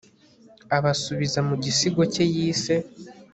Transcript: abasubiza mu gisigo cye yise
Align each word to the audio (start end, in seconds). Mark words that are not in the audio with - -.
abasubiza 0.77 1.39
mu 1.47 1.55
gisigo 1.63 2.01
cye 2.13 2.23
yise 2.33 2.75